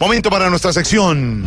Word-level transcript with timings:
Momento 0.00 0.30
para 0.30 0.48
nuestra 0.48 0.72
sección. 0.72 1.44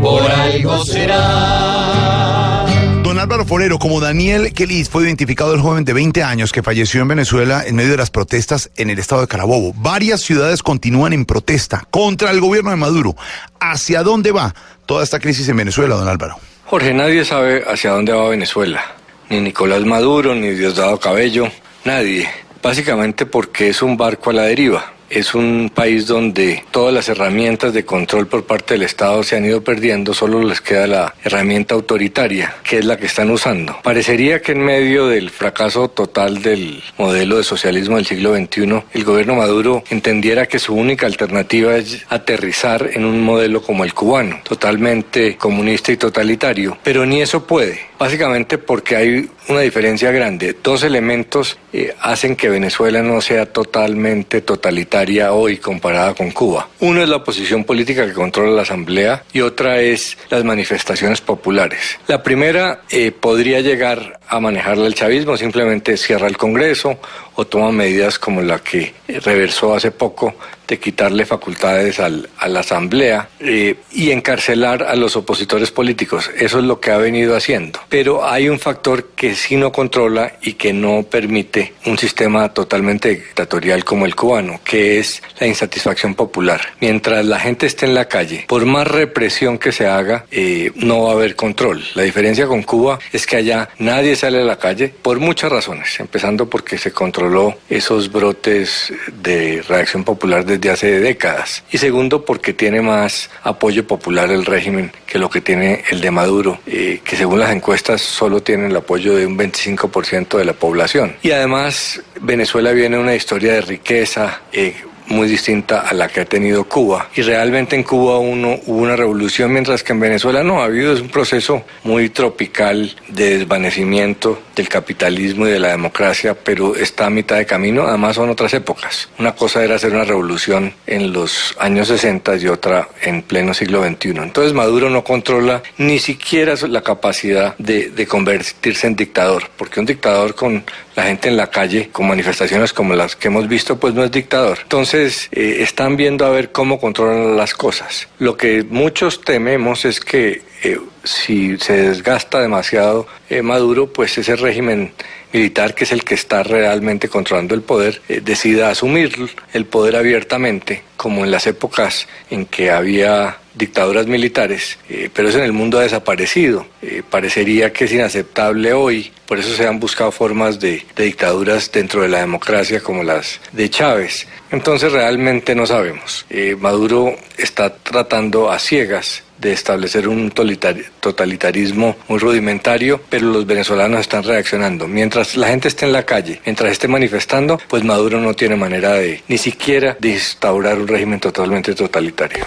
Por 0.00 0.22
algo 0.22 0.82
será. 0.82 2.64
Don 3.02 3.18
Álvaro 3.18 3.44
Forero, 3.44 3.78
como 3.78 4.00
Daniel 4.00 4.54
Kelis 4.54 4.88
fue 4.88 5.02
identificado 5.02 5.52
el 5.52 5.60
joven 5.60 5.84
de 5.84 5.92
20 5.92 6.22
años 6.22 6.52
que 6.52 6.62
falleció 6.62 7.02
en 7.02 7.08
Venezuela 7.08 7.62
en 7.66 7.76
medio 7.76 7.90
de 7.90 7.98
las 7.98 8.08
protestas 8.08 8.70
en 8.78 8.88
el 8.88 8.98
estado 8.98 9.20
de 9.20 9.26
Carabobo. 9.26 9.74
Varias 9.76 10.22
ciudades 10.22 10.62
continúan 10.62 11.12
en 11.12 11.26
protesta 11.26 11.86
contra 11.90 12.30
el 12.30 12.40
gobierno 12.40 12.70
de 12.70 12.76
Maduro. 12.76 13.14
¿Hacia 13.60 14.02
dónde 14.02 14.32
va 14.32 14.54
toda 14.86 15.04
esta 15.04 15.20
crisis 15.20 15.46
en 15.50 15.58
Venezuela, 15.58 15.94
don 15.94 16.08
Álvaro? 16.08 16.38
Jorge, 16.64 16.94
nadie 16.94 17.26
sabe 17.26 17.62
hacia 17.70 17.90
dónde 17.90 18.14
va 18.14 18.26
Venezuela. 18.30 18.82
Ni 19.28 19.42
Nicolás 19.42 19.84
Maduro, 19.84 20.34
ni 20.34 20.48
Diosdado 20.52 20.98
Cabello, 20.98 21.48
nadie. 21.84 22.26
Básicamente 22.62 23.26
porque 23.26 23.68
es 23.68 23.82
un 23.82 23.98
barco 23.98 24.30
a 24.30 24.32
la 24.32 24.42
deriva 24.44 24.92
es 25.12 25.34
un 25.34 25.70
país 25.74 26.06
donde 26.06 26.64
todas 26.70 26.92
las 26.92 27.08
herramientas 27.08 27.72
de 27.72 27.84
control 27.84 28.26
por 28.26 28.44
parte 28.44 28.74
del 28.74 28.82
Estado 28.82 29.22
se 29.22 29.36
han 29.36 29.44
ido 29.44 29.62
perdiendo, 29.62 30.14
solo 30.14 30.42
les 30.42 30.60
queda 30.60 30.86
la 30.86 31.14
herramienta 31.24 31.74
autoritaria, 31.74 32.54
que 32.64 32.78
es 32.78 32.84
la 32.84 32.96
que 32.96 33.06
están 33.06 33.30
usando. 33.30 33.76
Parecería 33.82 34.40
que 34.40 34.52
en 34.52 34.64
medio 34.64 35.08
del 35.08 35.30
fracaso 35.30 35.88
total 35.88 36.42
del 36.42 36.82
modelo 36.98 37.36
de 37.36 37.44
socialismo 37.44 37.96
del 37.96 38.06
siglo 38.06 38.34
XXI, 38.34 38.82
el 38.92 39.04
gobierno 39.04 39.34
Maduro 39.34 39.84
entendiera 39.90 40.46
que 40.46 40.58
su 40.58 40.74
única 40.74 41.06
alternativa 41.06 41.76
es 41.76 42.04
aterrizar 42.08 42.90
en 42.94 43.04
un 43.04 43.22
modelo 43.22 43.62
como 43.62 43.84
el 43.84 43.94
cubano, 43.94 44.40
totalmente 44.42 45.36
comunista 45.36 45.92
y 45.92 45.96
totalitario, 45.96 46.78
pero 46.82 47.06
ni 47.06 47.20
eso 47.20 47.46
puede, 47.46 47.91
básicamente 48.02 48.58
porque 48.58 48.96
hay 48.96 49.30
una 49.48 49.60
diferencia 49.60 50.10
grande. 50.10 50.56
Dos 50.60 50.82
elementos 50.82 51.56
eh, 51.72 51.94
hacen 52.00 52.34
que 52.34 52.48
Venezuela 52.48 53.00
no 53.00 53.20
sea 53.20 53.46
totalmente 53.46 54.40
totalitaria 54.40 55.32
hoy 55.32 55.58
comparada 55.58 56.12
con 56.12 56.32
Cuba. 56.32 56.68
Uno 56.80 57.00
es 57.00 57.08
la 57.08 57.16
oposición 57.18 57.62
política 57.62 58.04
que 58.04 58.12
controla 58.12 58.50
la 58.50 58.62
Asamblea 58.62 59.22
y 59.32 59.40
otra 59.40 59.80
es 59.80 60.18
las 60.30 60.42
manifestaciones 60.42 61.20
populares. 61.20 62.00
La 62.08 62.24
primera 62.24 62.80
eh, 62.90 63.12
podría 63.12 63.60
llegar 63.60 64.18
a 64.32 64.40
manejarla 64.40 64.86
el 64.86 64.94
chavismo, 64.94 65.36
simplemente 65.36 65.98
cierra 65.98 66.26
el 66.26 66.38
Congreso 66.38 66.98
o 67.34 67.46
toma 67.46 67.70
medidas 67.70 68.18
como 68.18 68.40
la 68.40 68.60
que 68.60 68.94
reversó 69.06 69.74
hace 69.74 69.90
poco 69.90 70.34
de 70.66 70.78
quitarle 70.78 71.26
facultades 71.26 72.00
al, 72.00 72.30
a 72.38 72.48
la 72.48 72.60
Asamblea 72.60 73.28
eh, 73.40 73.76
y 73.92 74.10
encarcelar 74.10 74.84
a 74.84 74.96
los 74.96 75.16
opositores 75.16 75.70
políticos. 75.70 76.30
Eso 76.34 76.60
es 76.60 76.64
lo 76.64 76.80
que 76.80 76.90
ha 76.90 76.96
venido 76.96 77.36
haciendo. 77.36 77.80
Pero 77.90 78.24
hay 78.24 78.48
un 78.48 78.58
factor 78.58 79.10
que 79.14 79.34
sí 79.34 79.56
no 79.56 79.70
controla 79.70 80.34
y 80.40 80.54
que 80.54 80.72
no 80.72 81.02
permite 81.02 81.74
un 81.84 81.98
sistema 81.98 82.48
totalmente 82.54 83.10
dictatorial 83.10 83.84
como 83.84 84.06
el 84.06 84.14
cubano, 84.14 84.60
que 84.64 84.98
es 84.98 85.22
la 85.38 85.46
insatisfacción 85.46 86.14
popular. 86.14 86.60
Mientras 86.80 87.26
la 87.26 87.38
gente 87.38 87.66
esté 87.66 87.84
en 87.84 87.94
la 87.94 88.08
calle, 88.08 88.46
por 88.48 88.64
más 88.64 88.86
represión 88.86 89.58
que 89.58 89.72
se 89.72 89.86
haga, 89.86 90.24
eh, 90.30 90.72
no 90.76 91.02
va 91.02 91.10
a 91.10 91.12
haber 91.12 91.36
control. 91.36 91.84
La 91.94 92.02
diferencia 92.02 92.46
con 92.46 92.62
Cuba 92.62 92.98
es 93.12 93.26
que 93.26 93.36
allá 93.36 93.68
nadie 93.78 94.16
sale 94.22 94.40
a 94.40 94.44
la 94.44 94.56
calle 94.56 94.88
por 94.88 95.18
muchas 95.18 95.50
razones, 95.50 95.98
empezando 95.98 96.48
porque 96.48 96.78
se 96.78 96.92
controló 96.92 97.56
esos 97.68 98.12
brotes 98.12 98.92
de 99.20 99.62
reacción 99.66 100.04
popular 100.04 100.46
desde 100.46 100.70
hace 100.70 101.00
décadas. 101.00 101.64
Y 101.72 101.78
segundo, 101.78 102.24
porque 102.24 102.52
tiene 102.52 102.80
más 102.82 103.30
apoyo 103.42 103.84
popular 103.84 104.30
el 104.30 104.44
régimen 104.46 104.92
que 105.08 105.18
lo 105.18 105.28
que 105.28 105.40
tiene 105.40 105.82
el 105.90 106.00
de 106.00 106.12
Maduro, 106.12 106.60
eh, 106.68 107.00
que 107.02 107.16
según 107.16 107.40
las 107.40 107.50
encuestas 107.50 108.00
solo 108.00 108.40
tiene 108.40 108.68
el 108.68 108.76
apoyo 108.76 109.16
de 109.16 109.26
un 109.26 109.36
25% 109.36 110.38
de 110.38 110.44
la 110.44 110.52
población. 110.52 111.16
Y 111.20 111.32
además, 111.32 112.00
Venezuela 112.20 112.70
viene 112.70 112.98
una 112.98 113.16
historia 113.16 113.54
de 113.54 113.62
riqueza. 113.62 114.42
Eh, 114.52 114.76
muy 115.08 115.28
distinta 115.28 115.80
a 115.80 115.94
la 115.94 116.08
que 116.08 116.20
ha 116.20 116.24
tenido 116.24 116.64
Cuba. 116.64 117.08
Y 117.14 117.22
realmente 117.22 117.76
en 117.76 117.82
Cuba 117.82 118.18
uno, 118.18 118.58
hubo 118.66 118.78
una 118.82 118.96
revolución, 118.96 119.52
mientras 119.52 119.82
que 119.82 119.92
en 119.92 120.00
Venezuela 120.00 120.42
no 120.42 120.60
ha 120.60 120.64
habido. 120.64 120.92
Es 120.92 121.00
un 121.00 121.08
proceso 121.08 121.64
muy 121.84 122.08
tropical 122.10 122.94
de 123.08 123.38
desvanecimiento 123.38 124.42
del 124.54 124.68
capitalismo 124.68 125.46
y 125.46 125.50
de 125.50 125.58
la 125.58 125.68
democracia, 125.68 126.34
pero 126.34 126.76
está 126.76 127.06
a 127.06 127.10
mitad 127.10 127.36
de 127.36 127.46
camino. 127.46 127.86
Además 127.86 128.16
son 128.16 128.30
otras 128.30 128.52
épocas. 128.54 129.08
Una 129.18 129.34
cosa 129.34 129.64
era 129.64 129.76
hacer 129.76 129.92
una 129.92 130.04
revolución 130.04 130.72
en 130.86 131.12
los 131.12 131.54
años 131.58 131.88
60 131.88 132.36
y 132.36 132.48
otra 132.48 132.88
en 133.02 133.22
pleno 133.22 133.54
siglo 133.54 133.84
XXI. 133.84 134.10
Entonces 134.10 134.52
Maduro 134.52 134.90
no 134.90 135.04
controla 135.04 135.62
ni 135.78 135.98
siquiera 135.98 136.54
la 136.68 136.82
capacidad 136.82 137.56
de, 137.58 137.90
de 137.90 138.06
convertirse 138.06 138.86
en 138.86 138.96
dictador, 138.96 139.44
porque 139.56 139.80
un 139.80 139.86
dictador 139.86 140.34
con 140.34 140.64
la 140.94 141.04
gente 141.04 141.28
en 141.28 141.36
la 141.36 141.48
calle, 141.48 141.88
con 141.90 142.06
manifestaciones 142.06 142.72
como 142.72 142.94
las 142.94 143.16
que 143.16 143.28
hemos 143.28 143.48
visto, 143.48 143.78
pues 143.78 143.94
no 143.94 144.04
es 144.04 144.10
dictador. 144.10 144.58
Entonces 144.62 144.91
eh, 144.94 145.62
están 145.62 145.96
viendo 145.96 146.26
a 146.26 146.30
ver 146.30 146.52
cómo 146.52 146.78
controlan 146.78 147.36
las 147.36 147.54
cosas. 147.54 148.08
Lo 148.18 148.36
que 148.36 148.62
muchos 148.62 149.22
tememos 149.22 149.84
es 149.84 150.00
que 150.00 150.42
eh, 150.62 150.78
si 151.04 151.58
se 151.58 151.88
desgasta 151.88 152.40
demasiado 152.40 153.06
eh, 153.28 153.42
Maduro, 153.42 153.92
pues 153.92 154.16
ese 154.18 154.36
régimen 154.36 154.92
militar, 155.32 155.74
que 155.74 155.84
es 155.84 155.92
el 155.92 156.04
que 156.04 156.14
está 156.14 156.42
realmente 156.42 157.08
controlando 157.08 157.54
el 157.54 157.62
poder, 157.62 158.00
eh, 158.08 158.20
decida 158.22 158.70
asumir 158.70 159.30
el 159.52 159.66
poder 159.66 159.96
abiertamente, 159.96 160.82
como 160.96 161.24
en 161.24 161.30
las 161.30 161.46
épocas 161.46 162.06
en 162.30 162.46
que 162.46 162.70
había 162.70 163.38
dictaduras 163.54 164.06
militares, 164.06 164.78
eh, 164.88 165.10
pero 165.12 165.28
eso 165.28 165.38
en 165.38 165.44
el 165.44 165.52
mundo 165.52 165.78
ha 165.78 165.82
desaparecido. 165.82 166.66
Eh, 166.80 167.02
parecería 167.08 167.72
que 167.72 167.84
es 167.84 167.92
inaceptable 167.92 168.72
hoy, 168.72 169.12
por 169.26 169.38
eso 169.38 169.54
se 169.54 169.66
han 169.66 169.78
buscado 169.80 170.10
formas 170.10 170.58
de, 170.58 170.84
de 170.96 171.04
dictaduras 171.04 171.70
dentro 171.70 172.02
de 172.02 172.08
la 172.08 172.20
democracia 172.20 172.80
como 172.80 173.02
las 173.02 173.40
de 173.52 173.68
Chávez. 173.68 174.26
Entonces 174.50 174.92
realmente 174.92 175.54
no 175.54 175.66
sabemos. 175.66 176.26
Maduro 176.58 177.16
está 177.38 177.74
tratando 177.74 178.50
a 178.50 178.58
ciegas 178.58 179.22
de 179.42 179.52
establecer 179.52 180.08
un 180.08 180.30
totalitarismo 180.30 181.96
muy 182.08 182.18
rudimentario, 182.18 183.00
pero 183.10 183.26
los 183.26 183.44
venezolanos 183.44 184.00
están 184.00 184.22
reaccionando. 184.22 184.86
Mientras 184.86 185.36
la 185.36 185.48
gente 185.48 185.68
esté 185.68 185.84
en 185.84 185.92
la 185.92 186.04
calle, 186.04 186.40
mientras 186.46 186.70
esté 186.72 186.88
manifestando, 186.88 187.60
pues 187.68 187.84
Maduro 187.84 188.20
no 188.20 188.34
tiene 188.34 188.56
manera 188.56 188.94
de 188.94 189.22
ni 189.28 189.36
siquiera 189.36 189.96
de 190.00 190.10
instaurar 190.10 190.78
un 190.78 190.88
régimen 190.88 191.20
totalmente 191.20 191.74
totalitario. 191.74 192.44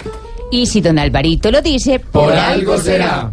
Y 0.50 0.66
si 0.66 0.80
don 0.80 0.98
Alvarito 0.98 1.50
lo 1.50 1.60
dice, 1.60 1.98
por, 1.98 2.32
algo 2.32 2.78
será. 2.78 3.30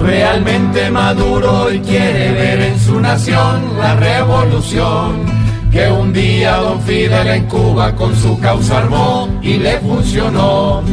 Realmente 0.00 0.90
Maduro 0.90 1.64
hoy 1.64 1.78
quiere 1.78 2.32
ver 2.32 2.60
en 2.60 2.80
su 2.80 3.00
nación 3.00 3.78
la 3.78 3.94
revolución 3.94 5.33
que 5.74 5.90
un 5.90 6.12
día 6.12 6.58
don 6.58 6.80
Fidel 6.82 7.26
en 7.26 7.46
Cuba 7.46 7.96
con 7.96 8.14
su 8.14 8.38
causa 8.38 8.78
armó 8.78 9.28
y 9.42 9.54
le 9.54 9.80
funcionó. 9.80 10.84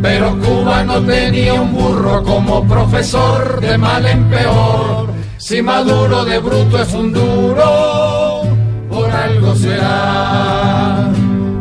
Pero 0.00 0.34
Cuba 0.40 0.82
no 0.82 0.98
tenía 1.02 1.52
un 1.52 1.70
burro 1.72 2.22
como 2.22 2.66
profesor 2.66 3.60
de 3.60 3.76
mal 3.76 4.06
en 4.06 4.24
peor. 4.30 5.10
Si 5.36 5.60
Maduro 5.60 6.24
de 6.24 6.38
bruto 6.38 6.80
es 6.80 6.90
un 6.94 7.12
duro, 7.12 8.42
por 8.88 9.10
algo 9.10 9.54
será, 9.54 11.10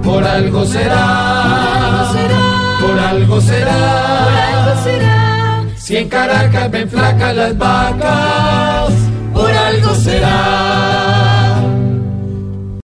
por 0.01 0.23
algo 0.23 0.65
será, 0.65 2.05
por 2.79 2.97
algo 2.97 3.41
será. 3.41 4.85
Si 5.75 5.97
en 5.97 6.07
Caracas 6.07 6.71
ven 6.71 6.89
flacas 6.89 7.35
las 7.35 7.57
vacas, 7.57 8.93
por 9.33 9.51
algo 9.51 9.95
será 9.95 10.68